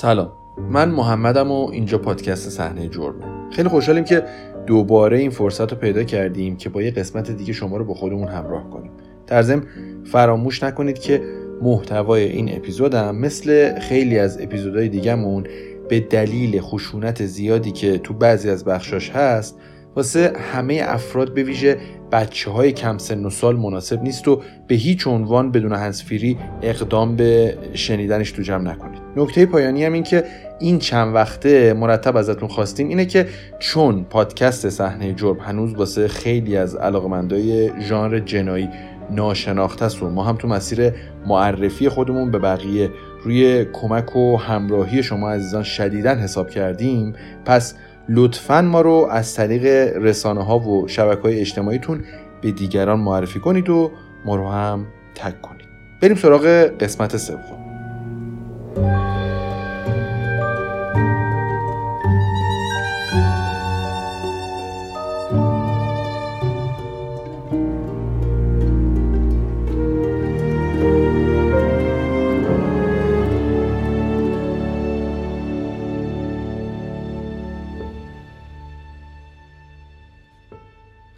[0.00, 0.32] سلام.
[0.70, 3.50] من محمدم و اینجا پادکست صحنه جرمه.
[3.50, 4.24] خیلی خوشحالیم که
[4.66, 8.28] دوباره این فرصت رو پیدا کردیم که با یه قسمت دیگه شما رو با خودمون
[8.28, 8.90] همراه کنیم.
[9.26, 9.62] در ضمن
[10.04, 11.22] فراموش نکنید که
[11.62, 15.46] محتوای این اپیزودم مثل خیلی از اپیزودهای دیگهمون
[15.88, 19.58] به دلیل خشونت زیادی که تو بعضی از بخشاش هست
[19.96, 21.76] واسه همه افراد به ویژه
[22.12, 27.16] بچه های کم سن و سال مناسب نیست و به هیچ عنوان بدون هنسفیری اقدام
[27.16, 28.89] به شنیدنش تو جمع نکنید.
[29.16, 30.24] نکته پایانی هم این که
[30.58, 36.56] این چند وقته مرتب ازتون خواستیم اینه که چون پادکست صحنه جرم هنوز واسه خیلی
[36.56, 38.68] از علاقمندای ژانر جنایی
[39.10, 40.92] ناشناخته است و ما هم تو مسیر
[41.26, 42.90] معرفی خودمون به بقیه
[43.24, 47.14] روی کمک و همراهی شما عزیزان شدیدن حساب کردیم.
[47.44, 47.74] پس
[48.08, 49.64] لطفا ما رو از طریق
[49.96, 52.04] رسانه ها و شبکه های اجتماعیتون
[52.42, 53.90] به دیگران معرفی کنید و
[54.24, 55.66] ما رو هم تک کنید.
[56.02, 56.46] بریم سراغ
[56.80, 57.59] قسمت سوم.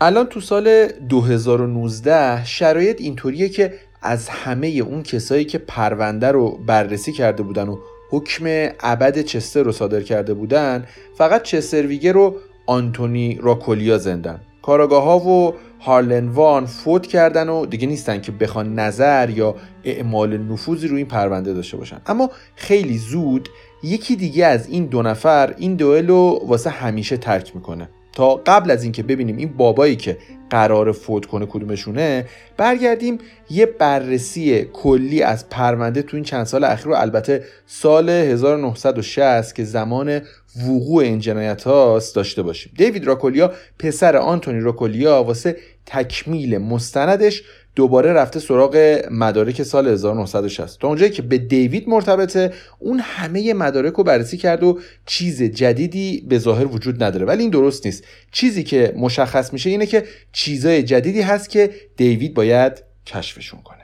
[0.04, 7.12] الان تو سال 2019 شرایط اینطوریه که از همه اون کسایی که پرونده رو بررسی
[7.12, 7.76] کرده بودن و
[8.10, 8.44] حکم
[8.80, 12.36] ابد چستر رو صادر کرده بودن فقط چستر ویگر رو
[12.66, 14.40] آنتونی راکولیا زندن.
[14.62, 20.38] کاراگاه ها و هارلن وان فوت کردن و دیگه نیستن که بخوان نظر یا اعمال
[20.38, 22.00] نفوذی روی این پرونده داشته باشن.
[22.06, 23.48] اما خیلی زود
[23.82, 27.88] یکی دیگه از این دو نفر این دوئل رو واسه همیشه ترک می‌کنه.
[28.12, 30.18] تا قبل از اینکه ببینیم این بابایی که
[30.50, 33.18] قرار فوت کنه کدومشونه برگردیم
[33.50, 36.94] یه بررسی کلی از پرونده تو این چند سال اخیر رو.
[36.94, 40.20] البته سال 1960 که زمان
[40.68, 42.72] وقوع این جنایت هاست داشته باشیم.
[42.76, 45.56] دیوید راکولیا پسر آنتونی راکولیا واسه
[45.86, 47.42] تکمیل مستندش
[47.74, 53.92] دوباره رفته سراغ مدارک سال 1960 تا اونجایی که به دیوید مرتبطه اون همه مدارک
[53.92, 57.26] رو بررسی کرد و چیز جدیدی به ظاهر وجود نداره.
[57.26, 58.04] ولی این درست نیست.
[58.32, 63.78] چیزی که مشخص میشه اینه که چیزای جدیدی هست که دیوید باید کشفشون کنه.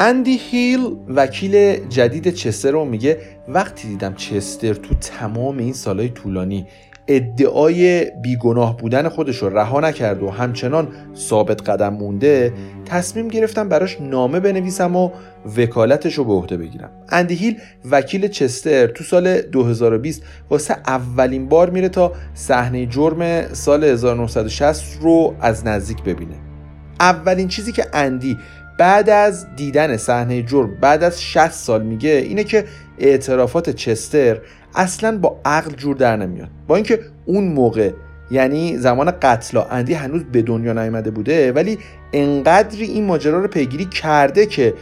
[0.00, 6.66] اندی هیل وکیل جدید چستر رو میگه وقتی دیدم چستر تو تمام این سالهای طولانی
[7.08, 12.52] ادعای بیگناه بودن خودش رو رها نکرد و همچنان ثابت قدم مونده
[12.84, 15.10] تصمیم گرفتم براش نامه بنویسم و
[15.56, 16.90] وکالتش رو به عهده بگیرم.
[17.08, 17.56] اندیهیل
[17.90, 25.34] وکیل چستر تو سال 2020 واسه اولین بار میره تا صحنه جرم سال 1960 رو
[25.40, 26.34] از نزدیک ببینه.
[27.00, 28.38] اولین چیزی که اندی
[28.78, 32.64] بعد از دیدن صحنه جرم بعد از 60 سال میگه اینه که
[32.98, 34.38] اعترافات چستر
[34.74, 36.48] اصلا با عقل جور در نمیاد.
[36.66, 37.92] با اینکه اون موقع
[38.30, 41.78] یعنی زمان قتل اندی هنوز به دنیا نیامده بوده ولی
[42.12, 44.74] انقدری این ماجرا رو پیگیری کرده که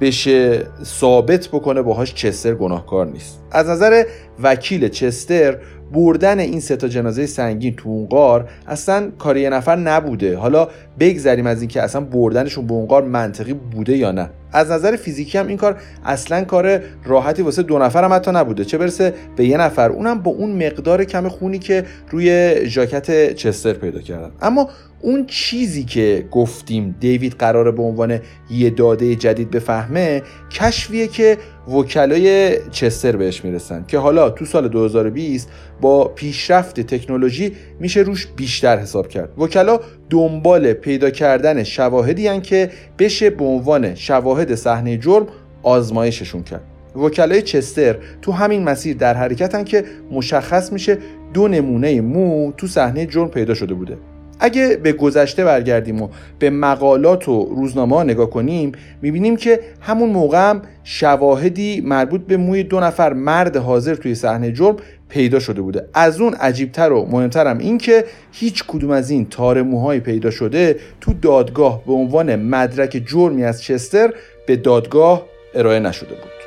[0.00, 3.40] بشه ثابت بکنه باهاش چستر گناهکار نیست.
[3.50, 4.04] از نظر
[4.42, 5.58] وکیل چستر
[5.92, 10.36] بردن این سه تا جنازه سنگین تو اون قار اصلا کار یه نفر نبوده.
[10.36, 10.68] حالا
[11.00, 14.30] بگذریم از اینکه اصلا بردنشون به اون قار منطقی بوده یا نه.
[14.52, 18.64] از نظر فیزیکی هم این کار اصلا کار راحتی واسه دو نفر هم حتی نبوده.
[18.64, 19.90] چه برسه به یه نفر.
[19.90, 24.30] اونم با اون مقدار کم خونی که روی ژاکت چستر پیدا کردن.
[24.42, 24.68] اما
[25.00, 28.20] اون چیزی که گفتیم دیوید قراره به عنوان
[28.50, 31.38] یه داده جدید بفهمه کشفیه که
[31.68, 35.48] وکلای چستر بهش می‌رسن که حالا تو سال 2020
[35.80, 39.38] با پیشرفت تکنولوژی میشه روش بیشتر حساب کرد.
[39.38, 39.80] وکلا
[40.10, 45.26] دنبال پیدا کردن شواهدی هن که بشه به عنوان شواهد صحنه جرم
[45.62, 46.62] آزمایششون کرد.
[46.96, 50.98] وکلای چستر تو همین مسیر در حرکتن که مشخص میشه
[51.34, 53.96] دو نمونه مو تو صحنه جرم پیدا شده بوده.
[54.40, 56.08] اگه به گذشته برگردیم و
[56.38, 62.36] به مقالات و روزنامه ها نگاه کنیم می‌بینیم که همون موقع هم شواهدی مربوط به
[62.36, 64.76] موی دو نفر مرد حاضر توی صحنه جرم
[65.08, 65.88] پیدا شده بوده.
[65.94, 70.76] از اون عجیبتر و مهمترم این که هیچ کدوم از این تار موهای پیدا شده
[71.00, 74.14] تو دادگاه به عنوان مدرک جرمی از چستر
[74.46, 76.38] به دادگاه ارائه نشده بود.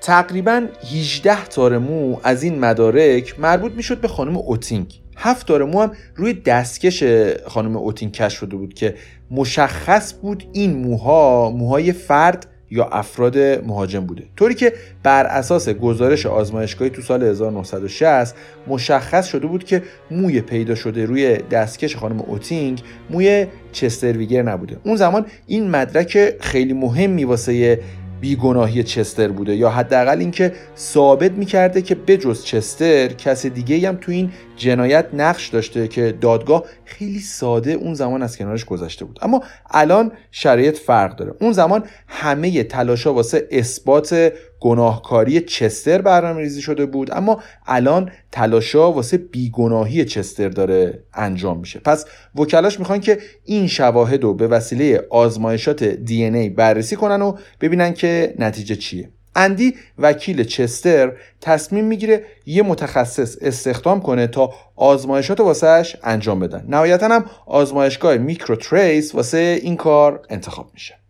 [0.00, 5.03] تقریبا 18 تار مو از این مدارک مربوط می‌شد به خانم اوتینگ.
[5.16, 7.04] هفت تار مو هم روی دستکش
[7.46, 8.94] خانم اوتینگ کشف شده بود که
[9.30, 14.24] مشخص بود این موها موهای فرد یا افراد مهاجم بوده.
[14.36, 14.72] طوری که
[15.02, 18.34] بر اساس گزارش آزمایشگاهی تو سال 1960
[18.66, 24.76] مشخص شده بود که موی پیدا شده روی دستکش خانم اوتینگ موی چستر ویگر نبوده.
[24.84, 27.80] اون زمان این مدرک خیلی مهمی واسه
[28.20, 34.12] بیگناهی چستر بوده یا حداقل اینکه ثابت می‌کرده که بجز چستر کس دیگه هم تو
[34.12, 39.18] این جنایت نقش داشته که دادگاه خیلی ساده اون زمان از کنارش گذشته بود.
[39.22, 41.34] اما الان شرایط فرق داره.
[41.40, 44.32] اون زمان همه تلاشا واسه اثبات
[44.64, 51.80] گناهکاری چستر برنامه ریزی شده بود اما الان تلاشا واسه بیگناهی چستر داره انجام میشه.
[51.80, 57.94] پس وکلاش می‌خوان که این شواهد رو به وسیله آزمایشات DNA بررسی کنن و ببینن
[57.94, 59.08] که نتیجه چیه.
[59.36, 66.64] اندی وکیل چستر تصمیم می‌گیره یه متخصص استخدام کنه تا آزمایشات واسه‌ش انجام بدن.
[66.68, 71.03] نهایتا هم آزمایشگاه Microtrace واسه این کار انتخاب میشه.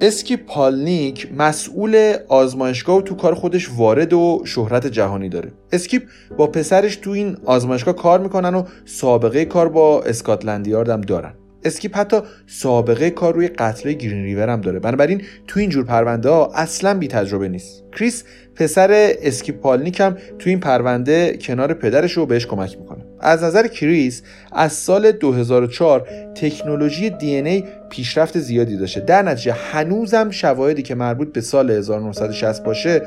[0.00, 5.52] اسکیپ پالنیک مسئول آزمایشگاه و تو کار خودش وارد و شهرت جهانی داره.
[5.72, 6.02] اسکیپ
[6.36, 11.34] با پسرش تو این آزمایشگاه کار می‌کنن و سابقه کار با اسکاتلند هم دارن.
[11.68, 14.78] اسکیپ حتی سابقه کار روی قتل گرین ریور هم داره.
[14.78, 17.84] بنابراین تو این جور پرونده ها اصلا بی تجربه نیست.
[17.98, 18.24] کریس
[18.54, 18.88] پسر
[19.22, 23.04] اسکیپ پالنیک هم تو این پرونده کنار پدرش رو بهش کمک می‌کنه.
[23.20, 24.22] از نظر کریس
[24.52, 29.00] از سال 2004 تکنولوژی DNA پیشرفت زیادی داشته.
[29.00, 33.02] در نتیجه هنوزم شواهدی که مربوط به سال 1960 باشه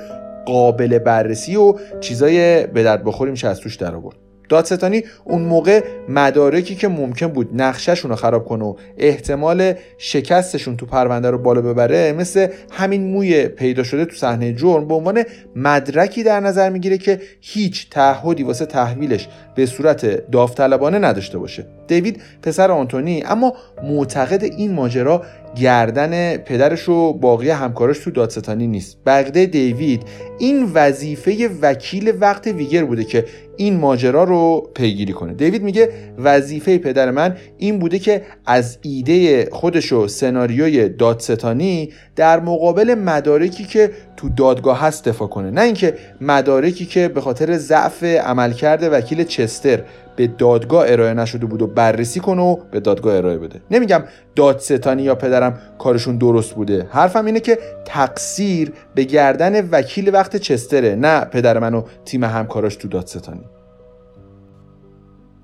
[0.46, 4.21] قابل بررسی و چیزای به درد بخوری میشه از توش در آورد.
[4.52, 10.86] دادستانی اون موقع مدارکی که ممکن بود نقشهشون رو خراب کنه و احتمال شکستشون تو
[10.86, 15.24] پرونده رو بالا ببره مثل همین موی پیدا شده تو صحنه جرم به عنوان
[15.56, 21.66] مدرکی در نظر می‌گیره که هیچ تعهدی واسه تحویلش به صورت داوطلبانه نداشته باشه.
[21.88, 23.54] دیوید پسر آنتونی اما
[23.84, 25.24] معتقد این ماجرا
[25.56, 28.98] گردن پدرش و باقی همکارش تو دادستانی نیست.
[29.06, 30.04] بغده دیوید
[30.40, 33.26] این وظیفه وکیل وقت ویگر بوده که
[33.58, 35.34] این ماجرا رو پیگیری کنه.
[35.34, 42.40] دیوید میگه وظیفه پدر من این بوده که از ایده خودش و سناریوی دادستانی در
[42.40, 45.52] مقابل مدارکی که تو دادگاه هست دفاع کنه.
[45.52, 49.84] نه اینکه مدارکی که به خاطر ضعف عملکرد وکیل چستر
[50.16, 53.62] به دادگاه ارائه نشده بود و بررسی کنه و به دادگاه ارائه بده.
[53.72, 54.04] نمیگم
[54.36, 56.88] دادستانی یا پدرم کارشون درست بوده.
[56.90, 62.76] حرفم اینه که تقصیر به گردن وکیل وقت چستره نه پدر من و تیم همکاراش
[62.76, 63.46] تو دادستانی.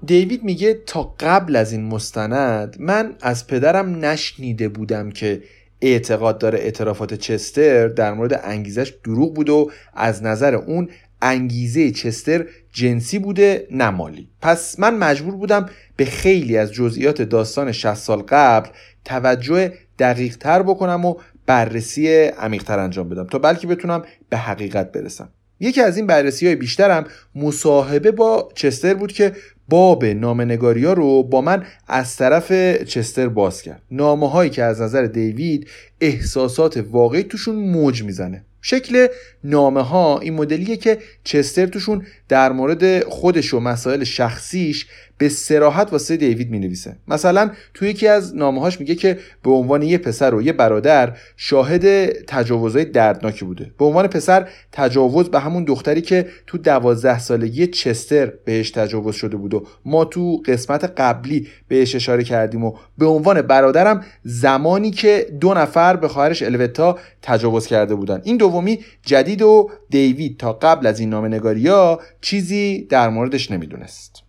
[0.05, 5.41] دیوید میگه تا قبل از این مستند من از پدرم نشنیده بودم که
[5.81, 10.89] اعتقاد داره اعترافات چستر در مورد انگیزش دروغ بود و از نظر اون
[11.21, 14.29] انگیزه چستر جنسی بوده نه مالی.
[14.41, 18.69] پس من مجبور بودم به خیلی از جزئیات داستان 60 سال قبل
[19.05, 21.15] توجه دقیق تر بکنم و
[21.45, 25.29] بررسی عمیقتر انجام بدم تا بلکه بتونم به حقیقت برسم.
[25.59, 29.33] یکی از این بررسی های بیشترم مصاحبه با چستر بود که
[29.69, 32.51] باب نامنگاری ها رو با من از طرف
[32.83, 33.81] چستر باز کرد.
[33.91, 35.67] نامه هایی که از نظر دیوید
[36.01, 38.43] احساسات واقعی توشون موج می‌زنه.
[38.61, 39.07] شکل
[39.43, 45.91] نامه ها این مدلیه که چستر توشون در مورد خودش و مسائل شخصیش به سراحت
[45.91, 49.97] واسه دیوید می نویسه مثلا تو یکی از نامه هاش میگه که به عنوان یه
[49.97, 53.71] پسر و یه برادر شاهد تجاوزهای دردناکی بوده.
[53.79, 59.37] به عنوان پسر تجاوز به همون دختری که تو دوازده سالگی چستر بهش تجاوز شده
[59.37, 65.27] بود و ما تو قسمت قبلی بهش اشاره کردیم و به عنوان برادرم زمانی که
[65.41, 68.21] دو نفر به خواهرش الوتا تجاوز کرده بودن.
[68.23, 70.37] این دومی جدید و دیوید.
[70.37, 74.26] تا قبل از این نامه نگاری ها چیزی در موردش نمی‌دونست.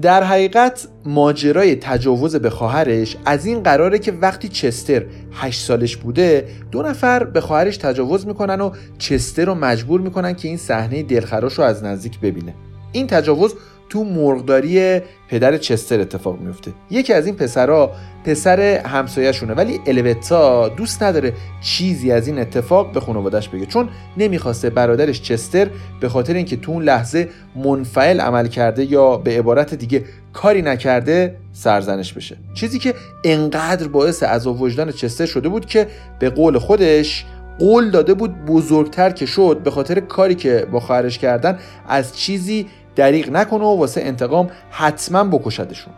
[0.00, 6.48] در حقیقت ماجرای تجاوز به خواهرش از این قراره که وقتی چستر 8 سالش بوده
[6.70, 11.54] دو نفر به خواهرش تجاوز می‌کنن و چستر رو مجبور می‌کنن که این صحنه دلخراش
[11.54, 12.54] رو از نزدیک ببینه.
[12.92, 13.54] این تجاوز
[13.92, 16.72] تو مرغداری پدر چستر اتفاق میفته.
[16.90, 17.92] یکی از این پسرها
[18.24, 21.32] پسر همسایهشونه ولی الوتا دوست نداره
[21.62, 25.68] چیزی از این اتفاق به خانوادش بگه چون نمی‌خواسته برادرش چستر
[26.00, 31.36] به خاطر اینکه تو اون لحظه منفعل عمل کرده یا به عبارت دیگه کاری نکرده
[31.52, 32.36] سرزنش بشه.
[32.54, 32.94] چیزی که
[33.24, 35.86] انقدر باعث عذاب وجدان چستر شده بود که
[36.18, 37.24] به قول خودش
[37.58, 41.58] قول داده بود بزرگتر که شد به خاطر کاری که با خواهرش کردن
[41.88, 45.92] از چیزی دریغ نکنه و واسه انتقام حتما بکشدشون.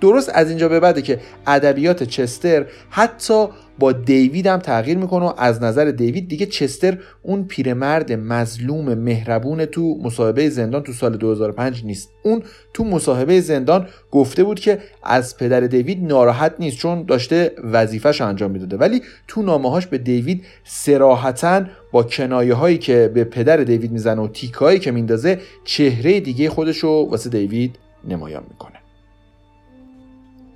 [0.00, 3.46] درست از اینجا به بعده که ادبیات چستر حتی
[3.80, 9.64] با دیوید هم تغییر می‌کنه و از نظر دیوید دیگه چستر اون پیرمرد مظلوم مهربون
[9.64, 12.10] تو مصاحبه زندان تو سال 2005 نیست.
[12.22, 12.42] اون
[12.74, 18.50] تو مصاحبه زندان گفته بود که از پدر دیوید ناراحت نیست چون داشته وظیفش انجام
[18.50, 18.76] می‌داده.
[18.76, 24.28] ولی تو نامه به دیوید سراحتا با کنایه هایی که به پدر دیوید می‌زنه و
[24.28, 27.76] تیکایی که میندازه چهره دیگه خودش رو واسه دیوید
[28.08, 28.79] نمایان می‌کنه.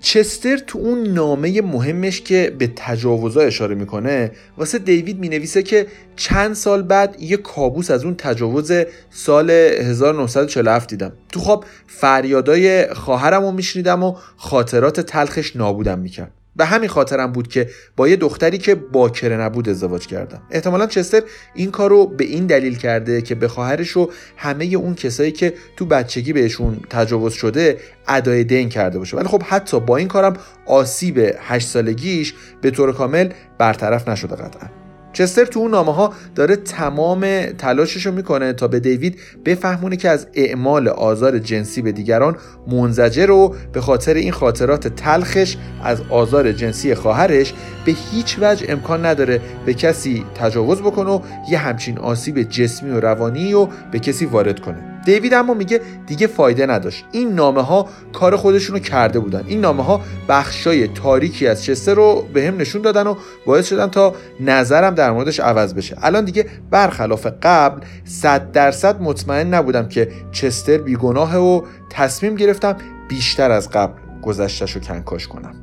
[0.05, 6.55] چستر تو اون نامه مهمش که به تجاوزا اشاره می‌کنه واسه دیوید می‌نویسه که چند
[6.55, 8.73] سال بعد یه کابوس از اون تجاوز
[9.11, 11.13] سال 1947 دیدم.
[11.33, 16.33] تو خواب فریادای خواهرم رو میشنیدم و خاطرات تلخش نابودم می‌کرد.
[16.57, 20.43] به همین خاطرم بود که با یه دختری که باکره نبود ازدواج کردم.
[20.51, 21.23] احتمالا چستر
[21.55, 25.55] این کار رو به این دلیل کرده که به خواهرش و همه اون کسایی که
[25.77, 29.17] تو بچگی بهشون تجاوز شده ادای دین کرده باشه.
[29.17, 34.84] ولی خب حتی با این کارم آسیب هشت سالگیش به طور کامل برطرف نشده قطعا.
[35.15, 40.09] چستر تو اون نامه ها داره تمام تلاشش رو می‌کنه تا به دیوید بفهمونه که
[40.09, 46.53] از اعمال آزار جنسی به دیگران منزجر رو به خاطر این خاطرات تلخش از آزار
[46.53, 47.55] جنسی خواهرش
[47.85, 53.01] به هیچ وجه امکان نداره به کسی تجاوز بکنه و یه همچین آسیب جسمی و
[53.01, 54.94] روانی رو به کسی وارد کنه.
[55.05, 57.05] دیوید اما میگه دیگه فایده نداشت.
[57.13, 59.45] این نامه ها کار خودشونو کرده بودن.
[59.47, 63.15] این نامه ها بخشای تاریکی از چستر رو به هم نشون دادن و
[63.47, 65.97] باعث شدن تا نظرم در موردش عوض بشه.
[66.03, 72.77] الان دیگه برخلاف قبل صد درصد مطمئن نبودم که چستر بیگناه و تصمیم گرفتم
[73.09, 73.93] بیشتر از قبل
[74.23, 75.55] گذشتش رو کنکاش کنم.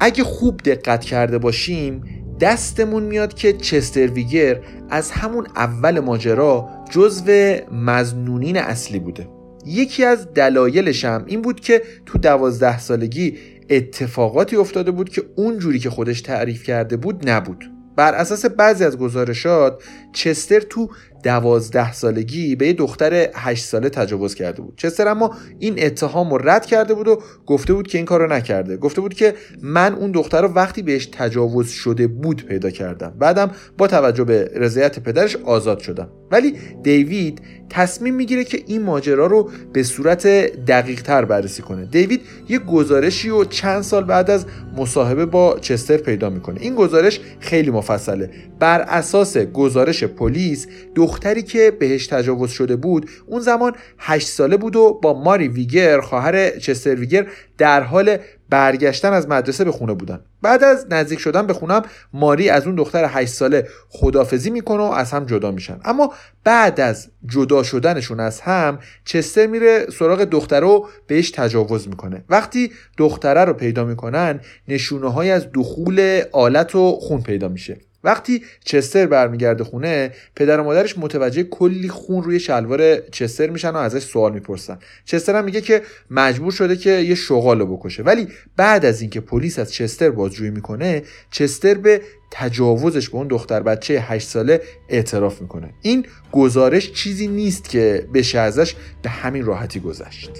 [0.00, 7.56] اگه خوب دقت کرده باشیم دستمون میاد که چستر ویگر از همون اول ماجرا جزو
[7.72, 9.28] مزنونین اصلی بوده.
[9.66, 13.38] یکی از دلایلش هم این بود که تو دوازده سالگی
[13.70, 17.70] اتفاقاتی افتاده بود که اونجوری که خودش تعریف کرده بود نبود.
[17.96, 19.82] بر اساس بعضی از گزارشات
[20.12, 20.88] چستر تو
[21.22, 24.74] دوازده سالگی به یه دختر هشت ساله تجاوز کرده بود.
[24.76, 28.32] چستر اما این اتهام رو رد کرده بود و گفته بود که این کار رو
[28.32, 28.76] نکرده.
[28.76, 33.14] گفته بود که من اون دختر رو وقتی بهش تجاوز شده بود پیدا کردم.
[33.18, 36.08] بعدم با توجه به رضایت پدرش آزاد شدم.
[36.30, 40.26] ولی دیوید تصمیم می‌گیره که این ماجرا رو به صورت
[40.66, 41.84] دقیق تر بررسی کنه.
[41.84, 44.46] دیوید یه گزارشی و چند سال بعد از
[44.76, 46.60] مصاحبه با چستر پیدا می‌کنه.
[46.60, 48.30] این گزارش خیلی مفصله.
[48.58, 50.66] بر اساس گزارش پلیس
[51.10, 56.00] دختری که بهش تجاوز شده بود اون زمان 8 ساله بود و با ماری ویگر
[56.00, 57.26] خواهر چستر ویگر
[57.58, 58.16] در حال
[58.50, 60.20] برگشتن از مدرسه به خونه بودن.
[60.42, 64.86] بعد از نزدیک شدن به خونم ماری از اون دختر 8 ساله خدافزی می‌کنه و
[64.86, 65.80] از هم جدا میشن.
[65.84, 66.12] اما
[66.44, 72.24] بعد از جدا شدنشون از هم چستر میره سراغ دختره و بهش تجاوز می‌کنه.
[72.28, 77.78] وقتی دختره رو پیدا می‌کنن نشونه های از دخول آلت و خون پیدا میشه.
[78.04, 83.76] وقتی چستر برمیگرده خونه پدر و مادرش متوجه کلی خون روی شلوار چستر میشن و
[83.76, 84.78] ازش سوال می‌پرسن.
[85.04, 88.02] چستر هم میگه که مجبور شده که یه شغال بکشه.
[88.02, 93.60] ولی بعد از اینکه پلیس از چستر بازجویی می‌کنه چستر به تجاوزش به اون دختر
[93.60, 95.70] بچه 8 ساله اعتراف می‌کنه.
[95.82, 100.30] این گزارش چیزی نیست که بشه ازش به همین راحتی گذشت.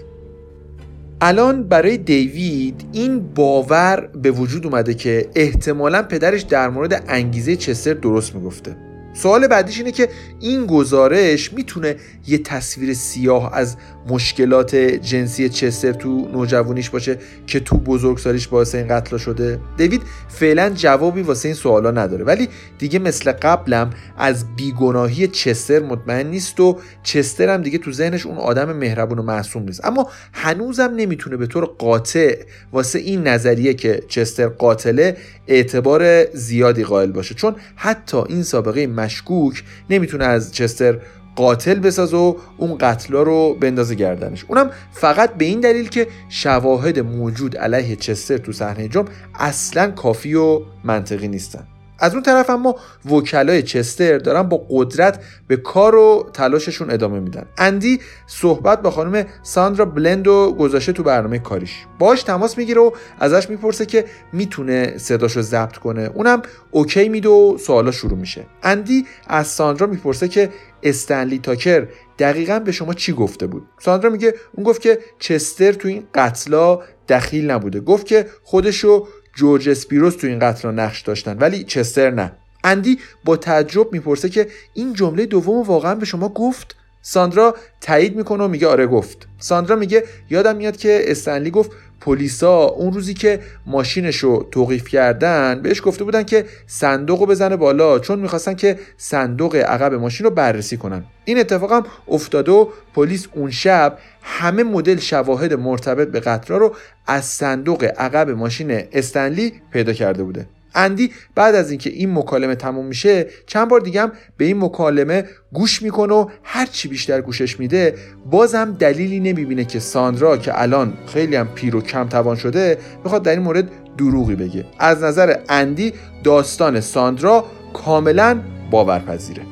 [1.22, 7.94] الان برای دیوید این باور به وجود اومده که احتمالا پدرش در مورد انگیزه چستر
[7.94, 8.76] درست می‌گفته.
[9.22, 10.08] سوال بعدیش اینه که
[10.40, 11.96] این گزارش می‌تونه
[12.26, 13.76] یه تصویر سیاه از
[14.08, 20.70] مشکلات جنسی چستر تو نوجوانیش باشه که تو بزرگسالیش باعث این قتل شده؟ دیوید فعلا
[20.70, 22.48] جوابی واسه این سوالا نداره ولی
[22.78, 28.36] دیگه مثل قبلم از بیگناهی چستر مطمئن نیست و چستر هم دیگه تو ذهنش اون
[28.36, 29.84] آدم مهربون و معصوم نیست.
[29.84, 32.36] اما هنوزم نمی‌تونه به طور قاطع
[32.72, 37.34] واسه این نظریه که چستر قاتله اعتبار زیادی قائل باشه.
[37.34, 40.98] چون حتی این سابقه مشکوک نمی‌تونه از چستر
[41.36, 44.44] قاتل بساز و اون قتلا رو بندازه گردنش.
[44.48, 50.34] اونم فقط به این دلیل که شواهد موجود علیه چستر تو صحنه جرم اصلا کافی
[50.34, 51.66] و منطقی نیستن.
[52.00, 52.76] از اون طرف اما
[53.10, 57.46] وکلای چستر دارن با قدرت به کار و تلاششون ادامه میدن.
[57.58, 61.72] اندی صحبت با خانم ساندرا بلند و گذاشته تو برنامه کاریش.
[61.98, 62.90] باش تماس می‌گیره و
[63.20, 66.10] ازش می‌پرسه که می‌تونه صداشو ضبط کنه.
[66.14, 68.46] اونم اوکی میده و سوالا شروع میشه.
[68.62, 70.50] اندی از ساندرا می‌پرسه که
[70.82, 71.88] استنلی تاکر
[72.18, 76.78] دقیقا به شما چی گفته بود؟ ساندرا میگه اون گفت که چستر تو این قتلا
[77.08, 77.80] دخیل نبوده.
[77.80, 82.32] گفت که خودشو جورج اسپیروس تو این قتل نقش داشتن ولی چستر نه.
[82.64, 88.44] اندی با تعجب می‌پرسه که این جمله دوم واقعا به شما گفت؟ ساندرا تایید می‌کنه
[88.44, 89.28] و میگه آره گفت.
[89.38, 91.70] ساندرا میگه یادم میاد که استنلی گفت
[92.00, 97.56] پلیسا اون روزی که ماشینش رو توقیف کردن بهش گفته بودن که صندوق رو بزنه
[97.56, 101.04] بالا چون می‌خواستن که صندوق عقب ماشین رو بررسی کنن.
[101.24, 106.74] این اتفاق هم افتاده و پلیس اون شب همه مدل شواهد مرتبط به قطرا رو
[107.06, 110.46] از صندوق عقب ماشین استنلی پیدا کرده بوده.
[110.74, 115.24] اندی بعد از اینکه این مکالمه تموم میشه چند بار دیگه هم به این مکالمه
[115.52, 117.94] گوش می‌کنه و هر چی بیشتر گوشش میده
[118.30, 123.22] بازم دلیلی نمی‌بینه که ساندرا که الان خیلی هم پیر و کم توان شده بخواد
[123.22, 124.64] در این مورد دروغی بگه.
[124.78, 125.92] از نظر اندی
[126.24, 129.42] داستان ساندرا کاملا باورپذیره.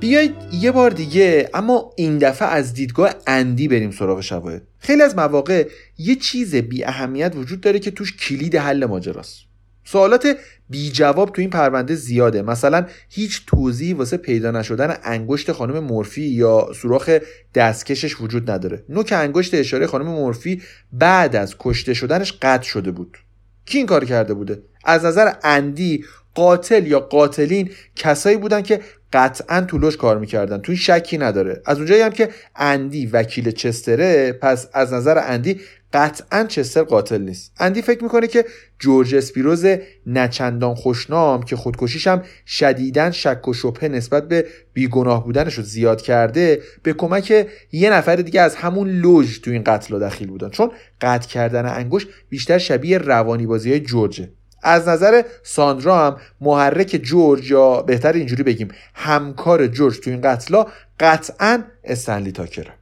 [0.00, 4.62] بیایید یه بار دیگه اما این دفعه از دیدگاه اندی بریم سراغ شواهد.
[4.80, 5.68] خیلی از مواقع
[5.98, 9.50] یه چیز بی اهمیت وجود داره که توش کلید حل ماجراست.
[9.84, 10.36] سوالات
[10.70, 12.42] بی جواب تو این پرونده زیاده.
[12.42, 17.10] مثلا هیچ توضیحی واسه پیدا نشدن انگشت خانم مورفی یا سوراخ
[17.54, 18.84] دستکشش وجود نداره.
[18.88, 23.18] نوک انگشت اشاره خانم مورفی بعد از کشته شدنش قطع شده بود.
[23.64, 28.80] کی این کار کرده بوده؟ از نظر اندی قاتل یا قاتلین کسایی بودن که
[29.12, 30.58] قطعا طولش کار می‌کردن.
[30.58, 31.62] توی شکی نداره.
[31.66, 35.60] از اونجایی هم که اندی وکیل چستره پس از نظر اندی
[35.92, 37.52] قطعا چستر قاتل نیست.
[37.58, 38.44] اندی فکر می‌کنه که
[38.78, 39.66] جورج اسپیروز
[40.06, 46.02] نچندان خوشنام که خودکشیش هم شدیدن شک و شبهه نسبت به بیگناه بودنش رو زیاد
[46.02, 50.50] کرده به کمک یه نفر دیگه از همون لوژ تو این قتل دخیل بودن.
[50.50, 54.28] چون قطع کردن انگوش بیشتر شبیه روانی بازی های جورجه.
[54.62, 60.66] از نظر ساندرا هم محرک جورج یا بهتر اینجوری بگیم همکار جورج تو این قتلا
[61.00, 62.80] قطعا استنلی تاکره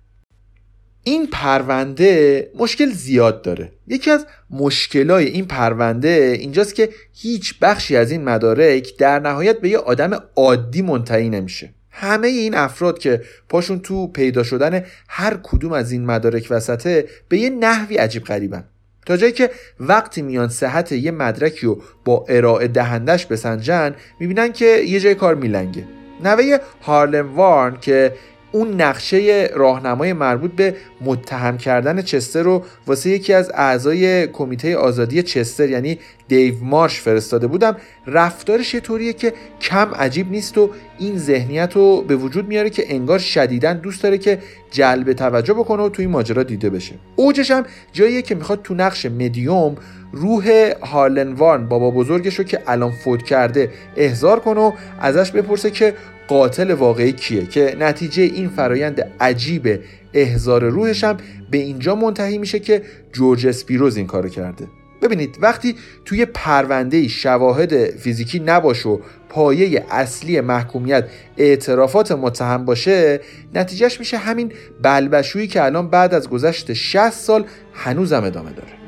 [1.09, 3.73] این پرونده مشکل زیاد داره.
[3.87, 9.69] یکی از مشکلای این پرونده اینجاست که هیچ بخشی از این مدارک در نهایت به
[9.69, 11.75] یه آدم عادی منتهی نمیشه.
[11.91, 17.39] همه این افراد که پاشون تو پیدا شدن هر کدوم از این مدارک وسطه به
[17.39, 18.65] یه نحوی عجیب غریبن.
[19.09, 19.51] تا جایی که
[19.81, 25.35] وقتی میان صحت یه مدرکی رو با ارائه دهندش بسنجن می‌بینن که یه جای کار
[25.35, 25.85] میلنگه.
[26.25, 28.13] نوه هارلم وارن که
[28.53, 35.23] اون نقشه راهنمای مربوط به متهم کردن چستر رو واسه یکی از اعضای کمیته آزادی
[35.23, 37.77] چستر یعنی دیو مارش فرستاده بودم.
[38.07, 42.95] رفتارش یه طوریه که کم عجیب نیست و این ذهنیت رو به وجود میاره که
[42.95, 44.39] انگار شدیدا دوست داره که
[44.71, 46.95] جلب توجه بکنه و توی این ماجرا دیده بشه.
[47.17, 49.77] اوجش هم جاییه که می‌خواد تو نقش مدیوم
[50.13, 55.71] روح هارلن وارن بابا بزرگش رو که الان فوت کرده احضار کنه و ازش بپرسه
[55.71, 55.95] که
[56.29, 59.81] قاتل واقعی کیه که نتیجه این فرایند عجیب
[60.15, 61.17] احضار روحش هم
[61.51, 64.67] به اینجا منتهی میشه که جورج اسپیروز این کارو کرده.
[65.03, 71.05] ببینید وقتی توی پرونده شواهد فیزیکی نباشه و پایه اصلی محکومیت
[71.37, 73.21] اعترافات متهم باشه
[73.55, 78.88] نتیجهش میشه همین بلبشویی که الان بعد از گذشت 60 سال هنوزم ادامه داره.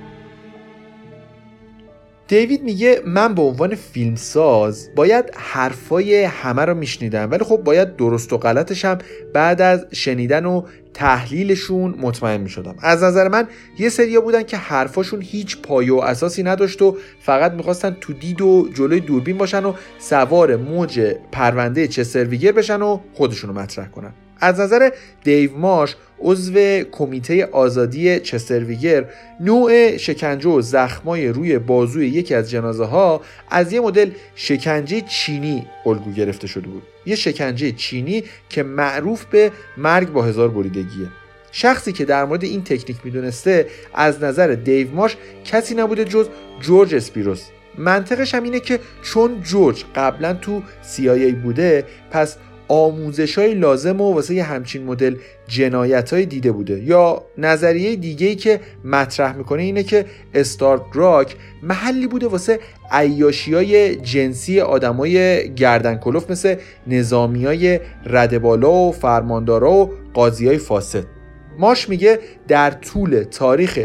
[2.30, 8.32] دیوید میگه من به عنوان فیلمساز باید حرفای همه رو میشنیدم ولی خب باید درست
[8.32, 8.98] و غلطش هم
[9.34, 10.62] بعد از شنیدن و
[10.94, 12.74] تحلیلشون مطمئن می‌شدم.
[12.82, 17.52] از نظر من یه سریا بودن که حرفاشون هیچ پایه و اساسی نداشت و فقط
[17.52, 23.52] می‌خواستن تو دید و جلوی دوربین باشن و سوار موج پرونده چستر بشن و خودشونو
[23.52, 24.12] مطرح کنن.
[24.40, 24.90] از نظر
[25.24, 29.04] دیو ماش عضو کمیته آزادی چسترویگر
[29.40, 35.66] نوع شکنجه و زخمای روی بازوی یکی از جنازه ها از یه مدل شکنجه چینی
[35.86, 36.82] الگو گرفته شده بود.
[37.06, 41.08] یه شکنجه چینی که معروف به مرگ با هزار بریدگیه.
[41.52, 46.28] شخصی که در مورد این تکنیک می‌دونسته از نظر دیو ماش کسی نبوده جز
[46.60, 47.42] جورج اسپیروس.
[47.78, 50.62] منطقش هم اینه که چون جورج قبلا تو
[50.96, 52.36] CIA بوده پس
[52.70, 55.16] آموزش های لازم و واسه یه همچین مدل
[55.48, 56.82] جنایت های دیده بوده.
[56.84, 60.04] یا نظریه دیگه ای که مطرح می‌کنه اینه که
[60.34, 66.56] استارت راک محلی بوده واسه عیاشی های جنسی آدمای گردن کلوف مثل
[66.86, 71.19] نظامی های ردبالا و فرماندارا و قاضی های فاسد.
[71.60, 72.18] ماش میگه
[72.48, 73.78] در طول تاریخ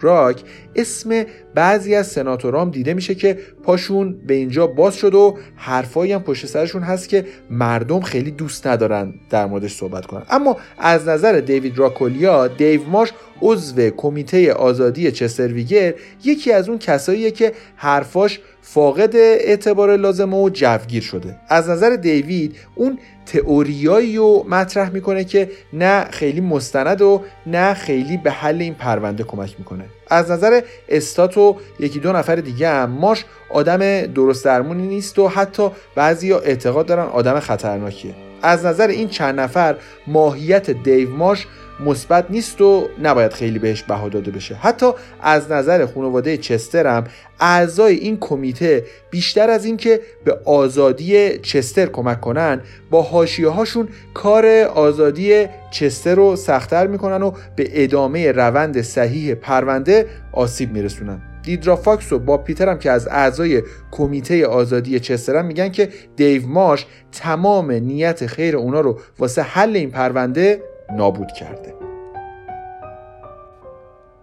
[0.00, 0.42] راک
[0.76, 6.22] اسم بعضی از سناتورام دیده میشه که پاشون به اینجا باز شد و حرفایی هم
[6.22, 10.22] پشت سرشون هست که مردم خیلی دوست ندارن در موردش صحبت کنن.
[10.30, 17.30] اما از نظر دیوید راکولیا دیو ماش عضو کمیته آزادی چسترویگر یکی از اون کساییه
[17.30, 21.36] که حرفاش فاقد اعتبار لازمه و جوگیر شده.
[21.48, 28.16] از نظر دیوید اون تئوریایی رو مطرح می‌کنه که نه خیلی مستند و نه خیلی
[28.16, 29.84] به حل این پرونده کمک می‌کنه.
[30.08, 35.28] از نظر استات و یکی دو نفر دیگه هم ماش آدم درست درمونی نیست و
[35.28, 38.14] حتی بعضی اعتقاد دارن آدم خطرناکیه.
[38.42, 39.76] از نظر این چند نفر
[40.06, 41.46] ماهیت دیو ماش
[41.84, 44.54] مثبت نیست و نباید خیلی بهش بها داده بشه.
[44.54, 44.86] حتی
[45.22, 47.04] از نظر خانواده چستر هم
[47.40, 54.46] اعضای این کمیته بیشتر از اینکه به آزادی چستر کمک کنن با حاشیه هاشون کار
[54.62, 61.22] آزادی چستر رو سختتر می‌کنن و به ادامه روند صحیح پرونده آسیب میرسونن.
[61.42, 66.46] دیدرا فاکس و باب پیتر هم که از اعضای کمیته آزادی چسترن میگن که دیو
[66.46, 70.62] ماش تمام نیت خیر اونا رو واسه حل این پرونده
[70.96, 71.74] نابود کرده.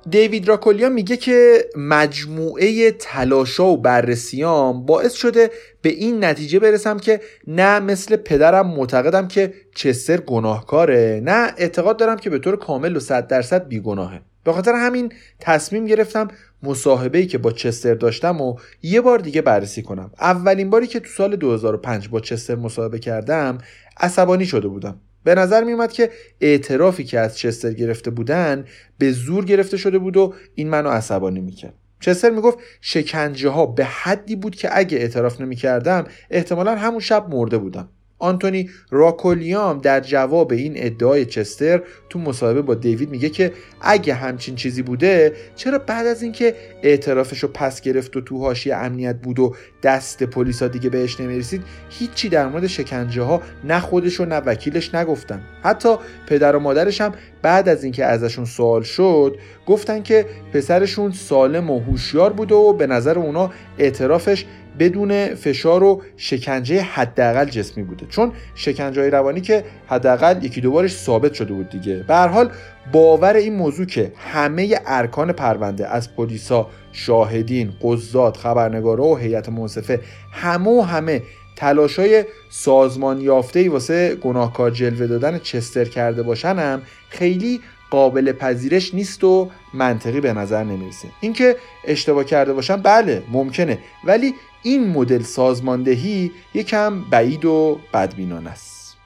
[0.09, 5.51] دیوید راکولیا میگه که مجموعه تلاشا و بررسیام باعث شده
[5.81, 12.17] به این نتیجه برسم که نه مثل پدرم معتقدم که چستر گناهکاره نه اعتقاد دارم
[12.17, 14.21] که به طور کامل و صد درصد بیگناهه.
[14.43, 16.27] به خاطر همین تصمیم گرفتم
[16.63, 20.11] مصاحبه‌ای که با چستر داشتم و یه بار دیگه بررسی کنم.
[20.19, 23.57] اولین باری که تو سال 2005 با چستر مصاحبه کردم
[23.97, 24.99] عصبانی شده بودم.
[25.27, 26.11] به نظر می اومد که
[26.41, 28.65] اعترافی که از چستر گرفته بودن
[28.97, 31.73] به زور گرفته شده بود و این منو عصبانی می‌کرد.
[31.99, 37.57] چستر می‌گفت شکنجه ها به حدی بود که اگه اعتراف نمی‌کردم احتمالا همون شب مرده
[37.57, 37.89] بودم.
[38.19, 44.55] آنتونی راکولیام در جواب این ادعای چستر تو مصاحبه با دیوید میگه که اگه همچین
[44.55, 49.39] چیزی بوده چرا بعد از اینکه اعترافش رو پس گرفت و تو حاشیه امنیت بود
[49.39, 54.35] و دست پلیسا دیگه بهش نمی‌رسید هیچی در مورد شکنجه ها نه خودش و نه
[54.35, 55.41] وکیلش نگفتن.
[55.63, 55.95] حتی
[56.27, 61.79] پدر و مادرش هم بعد از اینکه ازشون سوال شد گفتن که پسرشون سالم و
[61.79, 64.45] هوشیار بوده و به نظر اونا اعترافش
[64.79, 68.05] بدون فشار و شکنجه حداقل جسمی بوده.
[68.05, 72.05] چون شکنجه های روانی که حداقل یکی دو بارش ثابت شده بود دیگه.
[72.07, 72.51] به حال
[72.91, 79.99] باور این موضوع که همه ارکان پرونده از پلیسا شاهدین قضات خبرنگارا و هیئت منصفه
[80.31, 81.21] همه و همه
[81.55, 87.61] تلاشای سازمان یافته واسه گناهکار جلوه دادن چستر کرده باشن هم خیلی
[87.91, 91.07] قابل پذیرش نیست و منطقی به نظر نمی‌رسه.
[91.21, 93.79] اینکه اشتباه کرده باشن بله ممکنه.
[94.03, 98.97] ولی این مدل سازماندهی یکم بعید و بدبینانه است.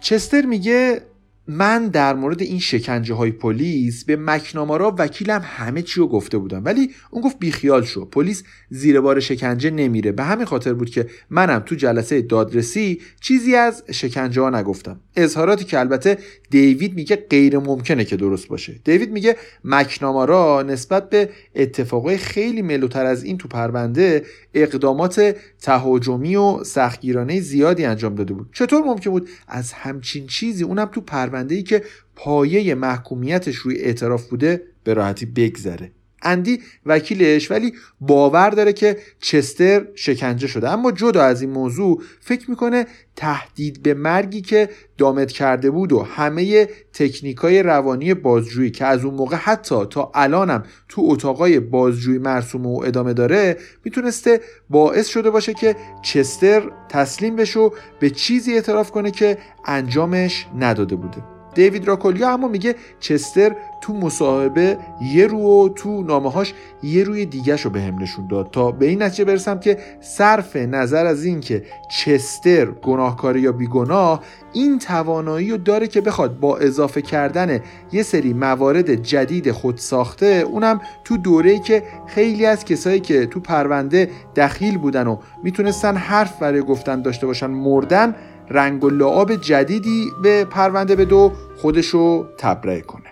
[0.00, 1.02] چستر میگه
[1.48, 6.64] من در مورد این شکنجه های پلیس به مکنامارا وکیلم همه چی رو گفته بودم.
[6.64, 8.04] ولی اون گفت بیخیال شو.
[8.04, 10.12] پلیس زیر بار شکنجه نمیره.
[10.12, 15.00] به همین خاطر بود که منم تو جلسه دادرسی چیزی از شکنجه ها نگفتم.
[15.16, 16.18] اظهاراتی که البته
[16.50, 18.80] دیوید میگه غیر ممکنه که درست باشه.
[18.84, 26.64] دیوید میگه مکنامارا نسبت به اتفاقای خیلی ملوتر از این تو پرونده اقدامات تهاجمی و
[26.64, 28.50] سختگیرانه زیادی انجام داده بود.
[28.52, 31.82] چطور ممکن بود از همچین چیزی اونم تو پرونده ای که
[32.16, 35.90] پایه محکومیتش روی اعتراف بوده به راحتی بگذره.
[36.22, 40.70] اندی وکیلش ولی باور داره که چستر شکنجه شده.
[40.70, 46.02] اما جدا از این موضوع فکر می‌کنه تهدید به مرگی که دامت کرده بود و
[46.02, 52.66] همه تکنیکای روانی بازجویی که از اون موقع حتی تا الانم تو اتاقای بازجویی مرسوم
[52.66, 58.90] و ادامه داره می‌تونسته باعث شده باشه که چستر تسلیم بشه و به چیزی اعتراف
[58.90, 61.37] کنه که انجامش نداده بوده.
[61.58, 66.46] دیوید راکولیا اما میگه چستر تو مصاحبه یه رو و تو نامه
[66.82, 68.50] یه روی دیگه رو به هم نشون داد.
[68.50, 74.22] تا به این نتیجه برسم که صرف نظر از این که چستر گناهکار یا بیگناه
[74.52, 77.60] این توانایی رو داره که بخواد با اضافه کردن
[77.92, 83.40] یه سری موارد جدید خود ساخته اونم تو دوره که خیلی از کسایی که تو
[83.40, 88.14] پرونده دخیل بودن و می‌تونستن حرف برای گفتن داشته باشن مردن
[88.50, 93.10] رنگ و لعاب جدیدی به پرونده به دو خودشو تبرئه کنه.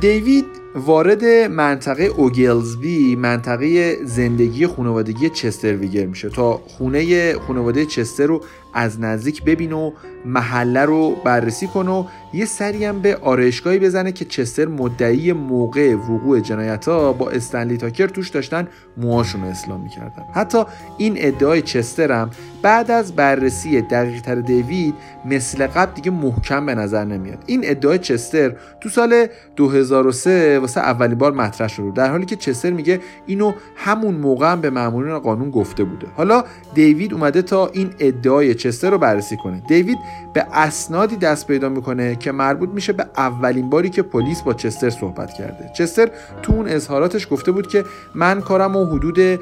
[0.00, 8.40] دیوید وارد منطقه اوگلزبی منطقه زندگی خانوادگی چستر ویگر میشه تا خونه خانواده چستر رو
[8.74, 9.92] از نزدیک ببینه و
[10.24, 15.94] محله رو بررسی کنه و یه سری هم به آرایشگاهی بزنه که چستر مدعی موقع
[15.94, 20.24] وقوع جنایت ها با استنلی تاکر توش داشتن موهاشون رو اسلام می‌کردن.
[20.34, 20.64] حتی
[20.98, 22.30] این ادعای چستر هم
[22.62, 27.38] بعد از بررسی دقیق تر دیوید مثل قبل دیگه محکم به نظر نمیاد.
[27.46, 31.90] این ادعای چستر تو سال 2003 واسه اولین بار مطرح شده.
[31.90, 36.06] در حالی که چستر میگه اینو همون موقع هم به مامورین قانون گفته بوده.
[36.16, 39.62] حالا دیوید اومده تا این ادعای چستر رو بررسی کنه.
[39.68, 39.98] دیوید
[40.34, 44.90] به اسنادی دست پیدا می‌کنه که مربوط میشه به اولین باری که پلیس با چستر
[44.90, 45.70] صحبت کرده.
[45.76, 46.10] چستر
[46.42, 49.40] تو اون اظهاراتش گفته بود که من کارم و حدود 2.45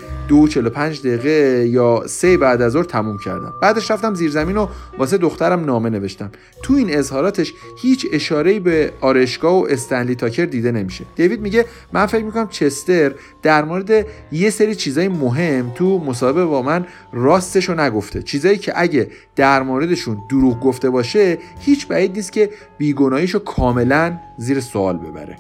[0.79, 3.53] دقیقه یا سه بعد از ظهر تموم کردم.
[3.63, 4.67] بعدش رفتم زیر زمین و
[4.99, 6.31] واسه دخترم نامه نوشتم.
[6.63, 11.05] تو این اظهاراتش هیچ اشاره‌ای به آرشگاه و استنلی تاکر دیده نمیشه.
[11.17, 16.63] دیوید میگه من فکر می‌کنم چستر در مورد یه سری چیزای مهم تو مصاحبه با
[16.63, 18.23] من راستشو نگفته.
[18.23, 24.61] چیزایی که اگه در موردشون دروغ گفته باشه هیچ بعید نیست که بیگناهیشو کاملا زیر
[24.61, 25.37] سوال ببره.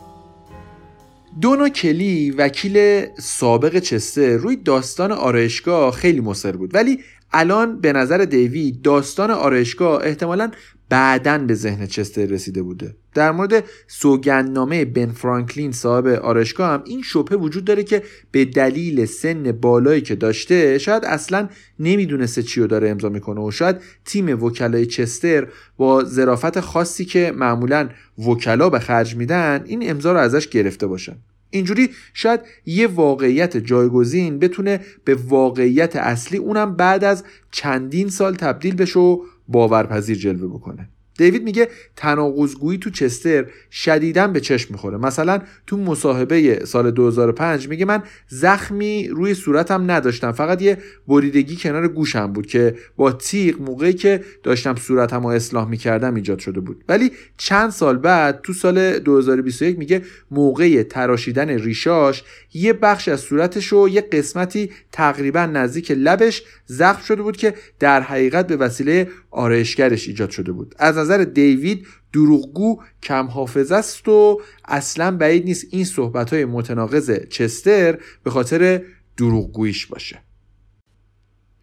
[1.40, 6.74] دونا کلی وکیل سابق چسته روی داستان آرایشگاه خیلی مصر بود.
[6.74, 7.00] ولی
[7.32, 10.50] الان به نظر دیوی داستان آرایشگاه احتمالا
[10.90, 12.94] بعدا به ذهن چستر رسیده بوده.
[13.14, 19.04] در مورد سوگندنامه بن فرانکلین صاحب آرشگاه هم این شبهه وجود داره که به دلیل
[19.04, 21.48] سن بالایی که داشته شاید اصلا
[21.78, 27.32] نمی‌دونسته چی رو داره امضا می‌کنه و شاید تیم وکلای چستر با ظرافت خاصی که
[27.36, 31.16] معمولا وکلا به خرج میدن این امضا رو ازش گرفته باشن.
[31.50, 38.74] اینجوری شاید یه واقعیت جایگزین بتونه به واقعیت اصلی اونم بعد از چندین سال تبدیل
[38.74, 40.88] بشه و باورپذیر جلوه بکنه.
[41.18, 44.96] دیوید میگه تناقضگویی تو چستر شدیدا به چشم می‌خوره.
[44.96, 50.32] مثلا تو مصاحبه سال 2005 میگه من زخمی روی صورتم نداشتم.
[50.32, 55.68] فقط یه بریدگی کنار گوشم بود که با تیغ موقعی که داشتم صورتم رو اصلاح
[55.68, 56.84] می‌کردم ایجاد شده بود.
[56.88, 62.22] ولی چند سال بعد تو سال 2021 میگه موقع تراشیدن ریشاش
[62.54, 68.00] یه بخش از صورتش و یه قسمتی تقریبا نزدیک لبش زخم شده بود که در
[68.00, 70.74] حقیقت به وسیله آرایشگرش ایجاد شده بود.
[70.78, 77.10] از نظر دیوید دروغگو کم حافظ است و اصلا بعید نیست این صحبت های متناقض
[77.28, 78.82] چستر به خاطر
[79.16, 80.18] دروغگوییش باشه.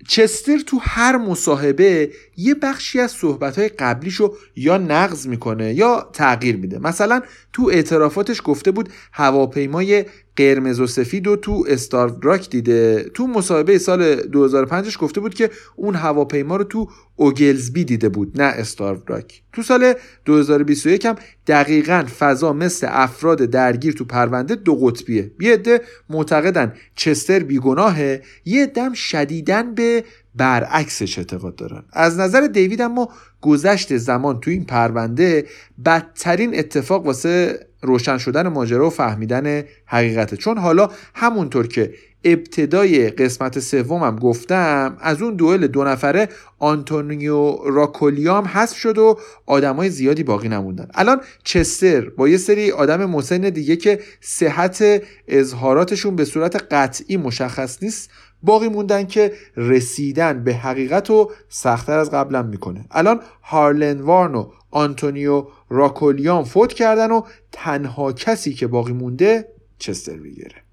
[0.07, 6.79] چستر تو هر مصاحبه یه بخشی از صحبتهای قبلیشو یا نقض می‌کنه یا تغییر میده.
[6.79, 7.21] مثلا
[7.53, 10.05] تو اعترافاتش گفته بود هواپیمای
[10.37, 13.11] قرمز و سفید و تو استار راک دیده.
[13.13, 18.47] تو مصاحبه سال 2005 گفته بود که اون هواپیما رو تو اوگلزبی دیده بود نه
[18.47, 19.41] استار راک.
[19.53, 19.93] تو سال
[20.25, 21.15] 2021 هم
[21.47, 25.31] دقیقا فضا مثل افراد درگیر تو پرونده دو قطبیه.
[25.39, 30.03] یه عده معتقدن چستر بیگناهه یه دم شدیدن به
[30.37, 31.83] برعکسش اعتقاد دارن.
[31.93, 33.09] از نظر دیوید اما
[33.41, 35.45] گذشت زمان تو این پرونده
[35.85, 40.37] بدترین اتفاق واسه روشن شدن ماجرا و فهمیدن حقیقته.
[40.37, 48.45] چون حالا همونطور که ابتدای قسمت سومم گفتم از اون دوئل دو نفره آنتونیو راکولیام
[48.45, 50.87] حذف شد و آدمای زیادی باقی نموندن.
[50.93, 54.83] الان چستر با یه سری آدم مسن دیگه که صحت
[55.27, 58.09] اظهاراتشون به صورت قطعی مشخص نیست
[58.43, 62.85] باقی موندن که رسیدن به حقیقت و سختتر از قبلا می‌کنه.
[62.91, 67.21] الان هارلن وارن و آنتونیو راکولیان فوت کردن و
[67.51, 69.47] تنها کسی که باقی مونده
[69.79, 70.66] چستر ویگره.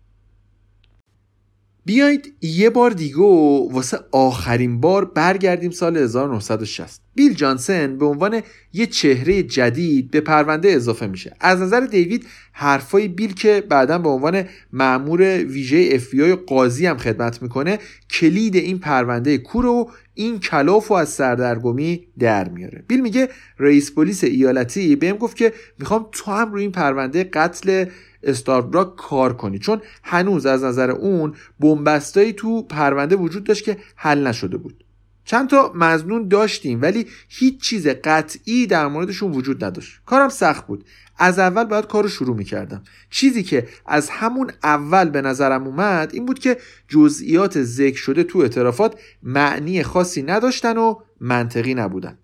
[1.84, 8.42] بیایید یه بار دیگه و واسه آخرین بار برگردیم سال 1960 بیل جانسن به عنوان
[8.72, 11.36] یه چهره جدید به پرونده اضافه میشه.
[11.40, 17.42] از نظر دیوید حرفای بیل که بعدا به عنوان معمور ویژه بی قاضی هم خدمت
[17.42, 17.78] می‌کنه
[18.10, 22.84] کلید این پرونده کور و این کلاف و از سردرگمی در میاره.
[22.88, 27.84] بیل میگه رئیس پلیس ایالتی بهم گفت که می‌خوام تو هم روی این پرونده قتل
[28.26, 29.58] استاربراک کار کنی.
[29.58, 34.84] چون هنوز از نظر اون بنبستایی تو پرونده وجود داشت که حل نشده بود.
[35.24, 40.00] چند تا مزنون داشتیم ولی هیچ چیز قطعی در موردشون وجود نداشت.
[40.06, 40.84] کارم سخت بود.
[41.18, 42.82] از اول باید کار رو شروع می‌کردم.
[43.10, 46.56] چیزی که از همون اول به نظرم اومد این بود که
[46.88, 52.18] جزئیات ذکر شده تو اعترافات معنی خاصی نداشتن و منطقی نبودن.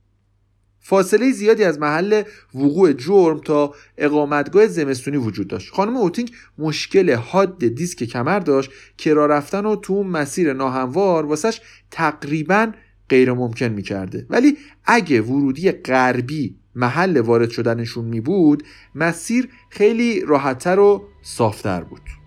[0.81, 2.23] فاصله زیادی از محل
[2.55, 5.73] وقوع جرم تا اقامتگاه زمستونی وجود داشت.
[5.73, 11.61] خانم اوتینگ مشکل حاد دیسک کمر داشت که راه رفتن و تو مسیر ناهموار واسش
[11.91, 12.73] تقریبا
[13.09, 14.27] غیر ممکن می‌کرده.
[14.31, 18.63] ولی اگه ورودی غربی محل وارد شدنشون می بود
[18.95, 22.20] مسیر خیلی راحتتر و صافتر بود.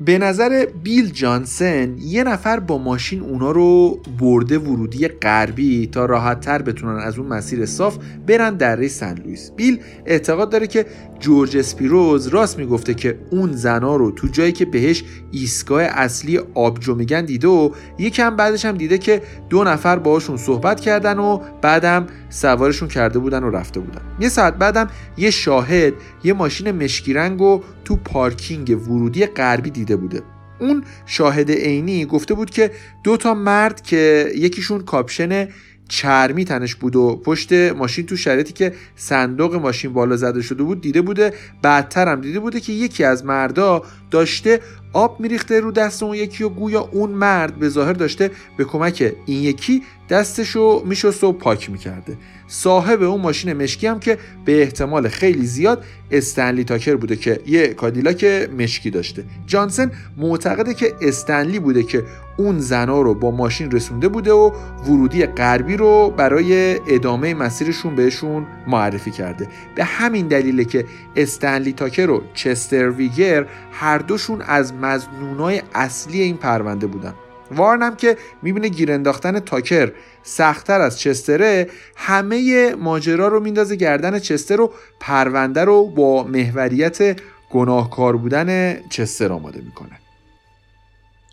[0.00, 6.40] به نظر بیل جانسن یه نفر با ماشین اونا رو برده ورودی غربی تا راحت
[6.40, 9.50] تر بتونن از اون مسیر صاف برن دره سن لوئیس.
[9.56, 10.86] بیل اعتقاد داره که
[11.20, 16.94] جورج اسپیروز راست می‌گفته که اون زنا رو تو جایی که بهش ایستگاه اصلی آبجو
[16.94, 22.06] میگن دیده و یکم بعدش هم دیده که دو نفر باهاشون صحبت کردن و بعدم
[22.30, 24.00] سوارشون کرده بودن و رفته بودن.
[24.20, 25.92] یه ساعت بعدم یه شاهد
[26.24, 30.22] یه ماشین مشکی رنگ و تو پارکینگ ورودی غربی دیده بوده.
[30.60, 32.70] اون شاهد عینی گفته بود که
[33.04, 35.48] دو تا مرد که یکیشون کاپشن
[35.90, 40.80] چرمی تنش بود و پشت ماشین تو شرایطی که صندوق ماشین بالا زده شده بود
[40.80, 44.60] دیده بوده بعدتر هم دیده بوده که یکی از مردا داشته
[44.92, 49.12] آب میریخته رو دست اون یکی و گویا اون مرد به ظاهر داشته به کمک
[49.26, 52.16] این یکی دستشو میشست و پاک می‌کرده.
[52.48, 57.66] صاحب اون ماشین مشکی هم که به احتمال خیلی زیاد استنلی تاکر بوده که یه
[57.66, 58.24] کادیلاک
[58.58, 59.24] مشکی داشته.
[59.46, 62.02] جانسن معتقده که استنلی بوده که
[62.36, 64.50] اون زنا رو با ماشین رسونده بوده و
[64.86, 69.48] ورودی غربی رو برای ادامه مسیرشون بهشون معرفی کرده.
[69.74, 70.84] به همین دلیله که
[71.16, 77.14] استنلی تاکر و چستر ویگر هر دوشون از مزنونای اصلی این پرونده بودن.
[77.50, 84.18] وارن هم که می‌بینه گیر انداختن تاکر سختتر از چستره همه ماجرا رو میندازه گردن
[84.18, 89.99] چستر رو پرونده رو با محوریت گناهکار بودن چستر آماده می‌کنه.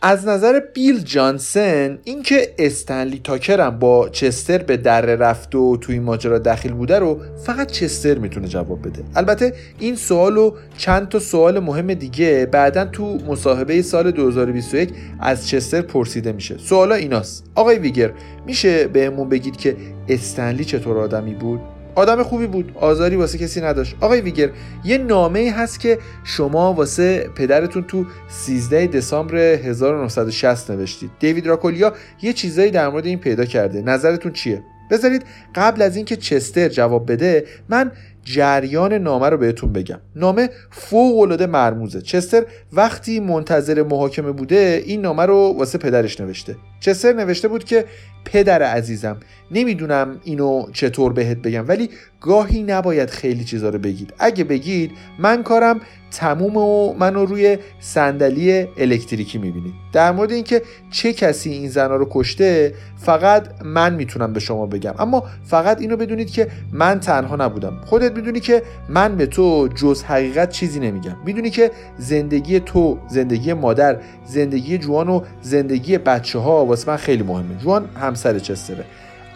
[0.02, 6.40] از نظر بیل جانسن اینکه استنلی تاکرم با چستر به در رفت و توی ماجرا
[6.40, 9.04] دخیل بوده رو فقط چستر می‌تونه جواب بده.
[9.16, 15.48] البته این سوال و چند تا سوال مهم دیگه بعدا تو مصاحبه سال 2021 از
[15.48, 16.58] چستر پرسیده میشه.
[16.58, 17.46] سوالا ایناست.
[17.56, 18.12] آقای ویگر
[18.46, 19.76] میشه بهمون بگید که
[20.10, 21.60] استنلی چطور آدمی بود؟
[21.98, 23.96] آدم خوبی بود آزاری واسه کسی نداشت.
[24.02, 24.50] آقای ویگر
[24.84, 31.12] یه نامه هست که شما واسه پدرتون تو 13 دسامبر 1960 نوشتید.
[31.20, 33.82] دیوید راکولیا یه چیزایی در مورد این پیدا کرده.
[33.82, 35.24] نظرتون چیه؟ بذارید
[35.56, 37.92] قبل از اینکه چستر جواب بده من
[38.24, 40.00] جریان نامه رو بهتون بگم.
[40.16, 42.02] نامه فوق العاده مرموزه.
[42.02, 46.56] چستر وقتی منتظر محاکمه بوده این نامه رو واسه پدرش نوشته.
[46.80, 47.86] چستر نوشته بود که
[48.26, 49.18] پدر عزیزم
[49.52, 51.90] نمی‌دونم اینو چطور بهت بگم ولی
[52.22, 54.14] گاهی نباید خیلی چیزا رو بگید.
[54.20, 55.80] اگه بگید من کارم
[56.12, 59.74] تموم و منو روی صندلی الکتریکی می‌بینید.
[59.94, 60.62] در مورد اینکه
[60.92, 64.94] چه کسی این زنا رو کشته فقط من می‌تونم به شما بگم.
[65.00, 67.82] اما فقط اینو بدونید که من تنها نبودم.
[67.86, 71.16] خودت می‌دونی که من به تو جز حقیقت چیزی نمیگم.
[71.26, 77.24] می‌دونی که زندگی تو زندگی مادر زندگی جوان و زندگی بچه ها واسه من خیلی
[77.24, 77.58] مهمه.
[77.62, 78.86] جوان همسر چستره.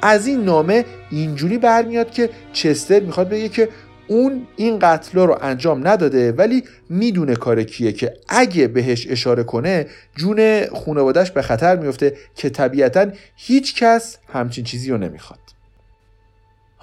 [0.01, 3.69] از این نامه اینجوری برمیاد که چستر می‌خواد بگه که
[4.07, 9.85] اون این قتل رو انجام نداده ولی می‌دونه کار کیه که اگه بهش اشاره کنه
[10.15, 15.39] جون خانوادش به خطر میفته که طبیعتا هیچ کس همچین چیزی رو نمی‌خواد.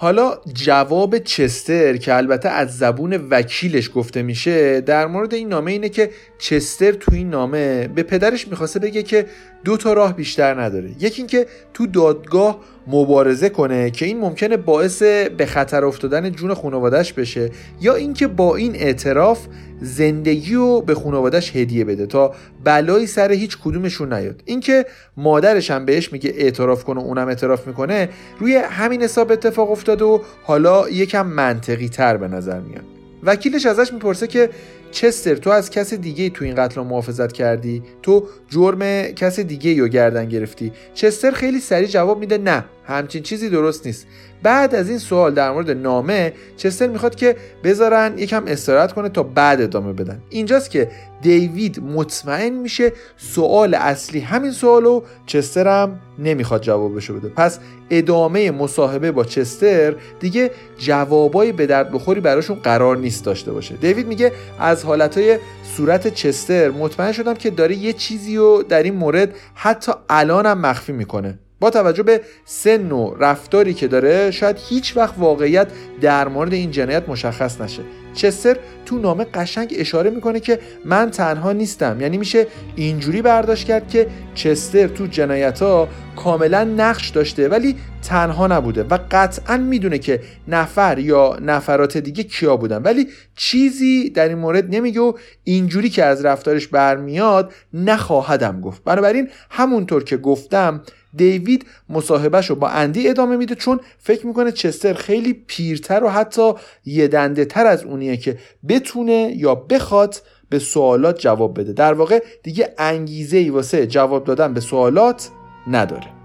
[0.01, 5.89] حالا جواب چستر که البته از زبون وکیلش گفته میشه در مورد این نامه اینه
[5.89, 9.25] که چستر تو این نامه به پدرش می‌خواسته بگه که
[9.63, 10.89] دو تا راه بیشتر نداره.
[10.99, 15.03] یکی اینکه تو دادگاه مبارزه کنه که این ممکنه باعث
[15.37, 19.47] به خطر افتادن جون خانوادش بشه یا اینکه با این اعتراف
[19.81, 24.41] زندگی رو به خانوادش هدیه بده تا بلایی سر هیچ کدومشون نیاد.
[24.45, 24.85] اینکه
[25.17, 30.19] مادرش هم بهش میگه اعتراف کنه اونم اعتراف می‌کنه روی همین حساب اتفاق افتاده و
[30.43, 32.83] حالا یکم منطقی تر به نظر میاد.
[33.23, 34.49] وکیلش ازش می‌پرسه که
[34.91, 39.87] چستر تو از کس دیگه تو این قتل محافظت کردی؟ تو جرم کس دیگه رو
[39.87, 40.71] گردن گرفتی.
[40.93, 44.07] چستر خیلی سریع جواب میده نه همچین چیزی درست نیست.
[44.43, 49.23] بعد از این سوال در مورد نامه چستر می‌خواد که بذارن یکم استراحت کنه تا
[49.23, 50.21] بعد ادامه بدن.
[50.29, 57.29] اینجاست که دیوید مطمئن میشه سوال اصلی همین سوالو چستر هم نمی‌خواد جوابشو بده.
[57.29, 63.75] پس ادامه مصاحبه با چستر دیگه جوابای به درد بخوری براشون قرار نیست داشته باشه.
[63.75, 65.37] دیوید میگه از حالتهای
[65.75, 70.91] صورت چستر مطمئن شدم که داره یه چیزی رو در این مورد حتی الانم مخفی
[70.91, 71.39] می‌کنه.
[71.59, 75.67] با توجه به سن و رفتاری که داره شاید هیچ وقت واقعیت
[76.01, 77.81] در مورد این جنایت مشخص نشه.
[78.13, 82.01] چستر تو نامه قشنگ اشاره می‌کنه که من تنها نیستم.
[82.01, 88.47] یعنی میشه اینجوری برداشت کرد که چستر تو جنایت ها کاملا نقش داشته ولی تنها
[88.47, 92.81] نبوده و قطعا می‌دونه که نفر یا نفرات دیگه کیا بودن.
[92.81, 98.83] ولی چیزی در این مورد نمیگه و اینجوری که از رفتارش برمیاد نخواهدم گفت.
[98.83, 100.81] بنابراین همونطور که گفتم
[101.15, 106.53] دیوید مصاحبهش رو با اندی ادامه میده چون فکر می‌کنه چستر خیلی پیرتر و حتی
[106.85, 108.37] یه دنده تر از اونیه که
[108.69, 110.15] بتونه یا بخواد
[110.49, 111.73] به سوالات جواب بده.
[111.73, 115.29] در واقع دیگه انگیزه ای واسه جواب دادن به سوالات
[115.67, 116.18] نداره.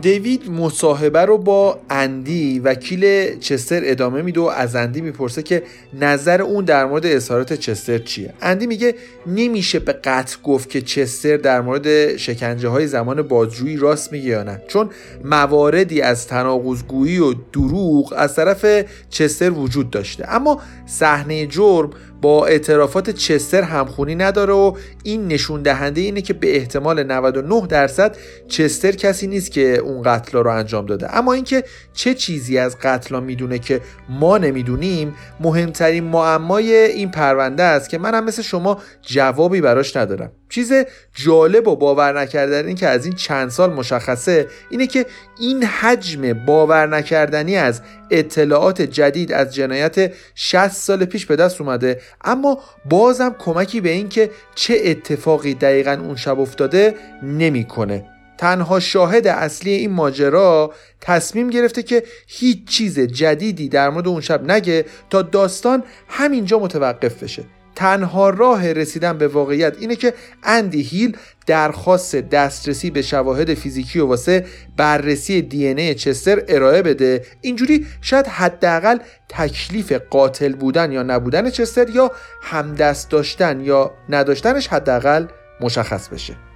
[0.00, 5.62] دیوید مصاحبه رو با اندی وکیل چستر ادامه میده و از اندی می‌پرسه که
[6.00, 8.34] نظر اون در مورد اظهارات چستر چیه.
[8.42, 8.94] اندی میگه
[9.26, 14.42] نمیشه به قطع گفت که چستر در مورد شکنجه های زمان بازجویی راست میگه یا
[14.42, 14.62] نه.
[14.68, 14.90] چون
[15.24, 20.24] مواردی از تناقضگویی و دروغ از طرف چستر وجود داشته.
[20.28, 21.90] اما صحنه جرم
[22.20, 28.16] با اعترافات چستر همخونی نداره و این نشون دهنده اینه که به احتمال 99 درصد
[28.48, 31.16] چستر کسی نیست که اون قتل رو انجام داده.
[31.16, 37.90] اما اینکه چه چیزی از قتل می‌دونه که ما نمی‌دونیم مهمترین معمای این پرونده است
[37.90, 40.32] که من هم مثل شما جوابی براش ندارم.
[40.50, 40.72] چیز
[41.14, 45.06] جالب و باور نکردنی که از این چند سال مشخصه اینه که
[45.40, 47.80] این حجم باور نکردنی از
[48.10, 52.00] اطلاعات جدید از جنایت 60 سال پیش به دست اومده.
[52.24, 52.58] اما
[52.90, 58.04] بازم کمکی به این که چه اتفاقی دقیقا اون شب افتاده نمی‌کنه.
[58.38, 64.50] تنها شاهد اصلی این ماجرا تصمیم گرفته که هیچ چیز جدیدی در مورد اون شب
[64.50, 67.44] نگه تا داستان همینجا متوقف بشه.
[67.76, 71.16] تنها راه رسیدن به واقعیت اینه که اندی هیل
[71.46, 74.46] درخواست دسترسی به شواهد فیزیکی و واسه
[74.76, 77.24] بررسی دی ای چستر ارائه بده.
[77.40, 78.98] اینجوری شاید حداقل
[79.28, 82.12] تکلیف قاتل بودن یا نبودن چستر یا
[82.42, 85.26] همدست داشتن یا نداشتنش حداقل
[85.60, 86.49] مشخص بشه.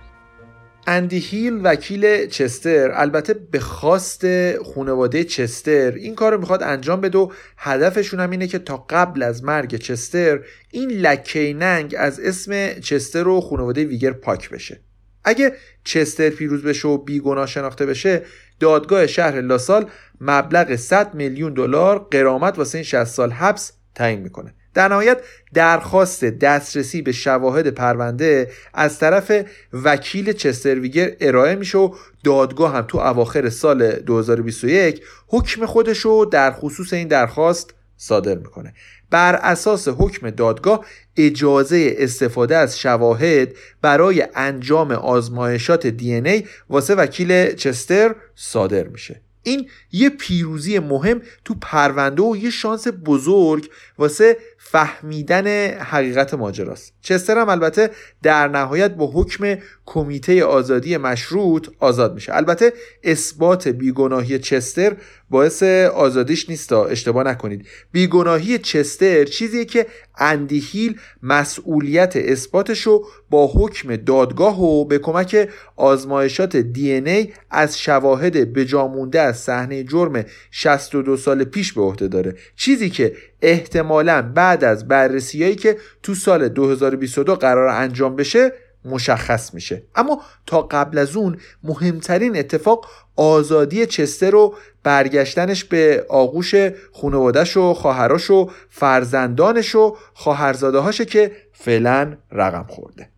[0.86, 2.90] اندی هیل وکیل چستر.
[2.90, 4.26] البته به خواست
[4.62, 5.92] خانواده چستر.
[5.92, 9.76] این کار رو می‌خواد انجام بده و هدفشون هم اینه که تا قبل از مرگ
[9.76, 14.80] چستر این لکه ننگ از اسم چستر و خانواده ویگر پاک بشه.
[15.24, 15.52] اگه
[15.84, 18.22] چستر پیروز بشه و بیگناه شناخته بشه
[18.60, 24.54] دادگاه شهر لاسال مبلغ 100 میلیون دلار قرامت واسه این 60 سال حبس تعیین می‌کنه.
[24.74, 25.18] در نهایت
[25.54, 29.32] درخواست دسترسی به شواهد پرونده از طرف
[29.72, 31.94] وکیل چسترویگر ارائه میشه و
[32.24, 38.74] دادگاه هم تو اواخر سال 2021 حکم خودش رو در خصوص این درخواست صادر می‌کنه.
[39.10, 40.84] بر اساس حکم دادگاه
[41.16, 43.48] اجازه استفاده از شواهد
[43.82, 49.20] برای انجام آزمایشات دی ای واسه وکیل چستر صادر میشه.
[49.42, 54.36] این یه پیروزی مهم تو پرونده و یه شانس بزرگ واسه
[54.74, 56.92] فهمیدن حقیقت ماجراست.
[57.00, 57.90] چستر هم البته
[58.22, 62.36] در نهایت با حکم کمیته آزادی مشروط آزاد میشه.
[62.36, 62.72] البته
[63.04, 64.96] اثبات بیگناهی چستر
[65.30, 67.66] باعث آزادیش نیست اشتباه نکنید.
[67.92, 69.86] بیگناهی چستر چیزیه که
[70.18, 77.78] اندی هیل مسئولیت اثباتش رو با حکم دادگاه و به کمک آزمایشات دی ای از
[77.78, 82.36] شواهد بجامونده از صحنه جرم 62 سال پیش به عهده داره.
[82.56, 88.52] چیزی که احتمالا بعد از بررسیایی که تو سال 2022 قرار انجام بشه
[88.84, 89.82] مشخص میشه.
[89.94, 92.86] اما تا قبل از اون مهمترین اتفاق
[93.16, 96.54] آزادی چستر و برگشتنش به آغوش
[96.92, 103.08] خانوادش و خواهراش و فرزندانش و خواهرزاده هاشه که فعلا رقم خورده.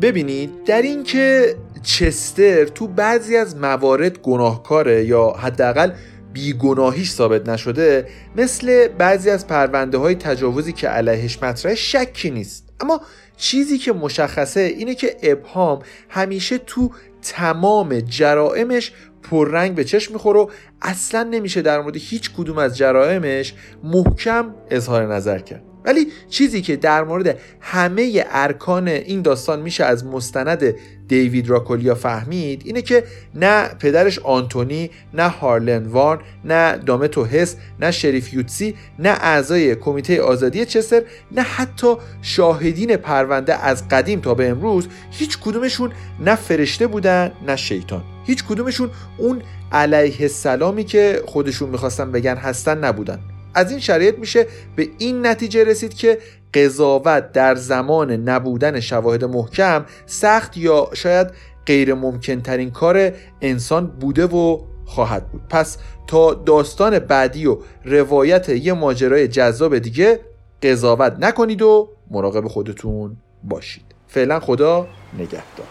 [0.00, 5.92] ببینید در اینکه چستر تو بعضی از موارد گناهکاره یا حداقل
[6.34, 12.72] بیگناهیش ثابت نشده مثل بعضی از پرونده های تجاوزی که علیهش مطرح شکی نیست.
[12.80, 13.00] اما
[13.36, 16.90] چیزی که مشخصه اینه که ابهام همیشه تو
[17.22, 20.50] تمام جرائمش پررنگ به چشم می‌خوره و
[20.82, 23.54] اصلا نمیشه در مورد هیچ کدوم از جرائمش
[23.84, 25.73] محکم اظهار نظر کرد.
[25.84, 30.74] ولی چیزی که در مورد همه ارکان این داستان میشه از مستند
[31.08, 33.04] دیوید راکولیا فهمید اینه که
[33.34, 40.22] نه پدرش آنتونی نه هارلن وارن نه دامتو هس نه شریف یوتسی نه اعضای کمیته
[40.22, 46.86] آزادی چستر نه حتی شاهدین پرونده از قدیم تا به امروز هیچ کدومشون نه فرشته
[46.86, 48.02] بودن نه شیطان.
[48.26, 53.18] هیچ کدومشون اون علیه السلامی که خودشون می‌خواستن بگن هستن نبودن.
[53.54, 54.46] از این شرایط میشه
[54.76, 56.18] به این نتیجه رسید که
[56.54, 61.30] قضاوت در زمان نبودن شواهد محکم سخت یا شاید
[61.66, 65.42] غیر ممکن ترین کار انسان بوده و خواهد بود.
[65.48, 70.20] پس تا داستان بعدی و روایت یه ماجرای جذاب دیگه
[70.62, 73.84] قضاوت نکنید و مراقب خودتون باشید.
[74.08, 74.86] فعلا خدا
[75.18, 75.66] نگهدار.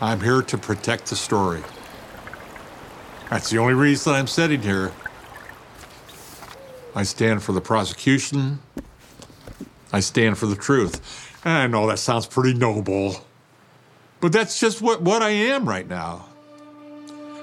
[0.00, 1.83] I'm here to protect the story.
[3.34, 4.92] That's the only reason I'm sitting here.
[6.94, 8.60] I stand for the prosecution.
[9.92, 11.42] I stand for the truth.
[11.44, 13.16] And I know that sounds pretty noble,
[14.20, 16.26] but that's just what, what I am right now.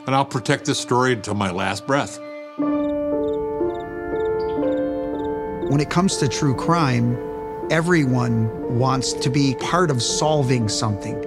[0.07, 2.17] And I'll protect this story until my last breath.
[5.67, 7.17] When it comes to true crime,
[7.69, 11.19] everyone wants to be part of solving something.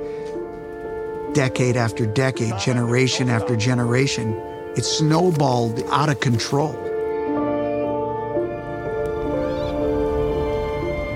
[1.35, 4.41] Decade after decade, generation after generation,
[4.77, 6.73] it snowballed out of control.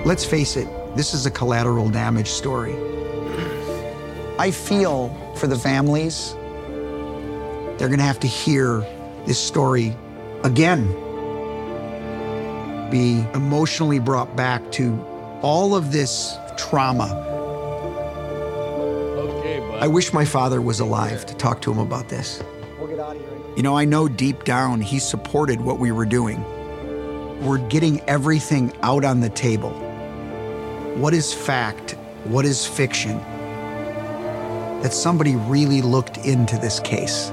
[0.04, 2.74] Let's face it, this is a collateral damage story.
[4.38, 6.34] I feel for the families.
[7.76, 8.86] They're going to have to hear
[9.26, 9.94] this story
[10.44, 10.86] again.
[12.90, 14.98] Be emotionally brought back to
[15.42, 17.12] all of this trauma.
[19.18, 22.42] Okay, I wish my father was alive to talk to him about this.
[23.58, 26.44] You know, I know deep down he supported what we were doing.
[27.44, 29.72] We're getting everything out on the table.
[30.94, 31.96] What is fact?
[32.22, 33.18] What is fiction?
[34.82, 37.32] That somebody really looked into this case.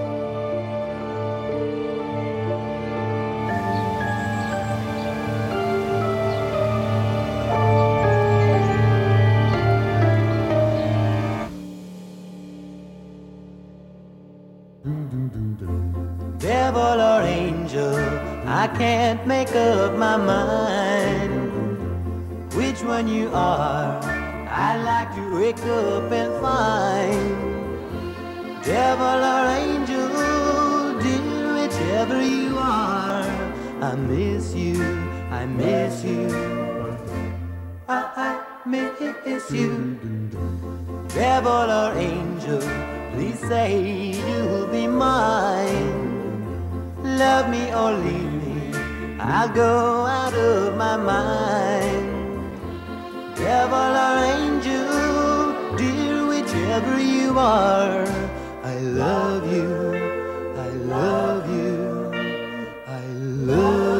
[18.77, 21.31] Can't make up my mind
[22.53, 23.99] which one you are.
[24.49, 27.35] I'd like to wake up and find
[28.63, 30.09] devil or angel,
[30.99, 33.23] dear, whichever you are.
[33.81, 34.83] I miss you,
[35.31, 36.27] I miss you,
[37.87, 39.97] I, I miss you,
[41.09, 42.61] devil or angel.
[43.13, 46.05] Please say you'll be mine.
[47.03, 48.34] Love me or leave
[49.27, 52.11] I'll go out of my mind.
[53.35, 58.05] Devil or angel, dear, whichever you are,
[58.63, 59.95] I love you,
[60.55, 62.11] I love you,
[62.85, 63.01] I
[63.49, 63.94] love you.